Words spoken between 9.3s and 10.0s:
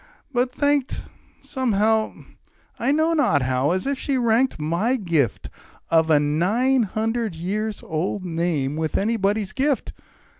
gift.